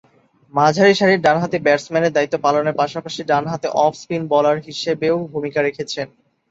[0.53, 6.07] মাঝারি সারির ডানহাতি ব্যাটসম্যানের দায়িত্ব পালনের পাশাপাশি ডানহাতে অফ স্পিন বোলার হিসেবেও ভূমিকা রেখেছেন।